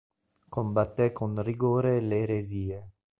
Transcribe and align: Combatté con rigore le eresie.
Combatté 0.49 1.11
con 1.13 1.39
rigore 1.43 2.01
le 2.01 2.21
eresie. 2.23 2.89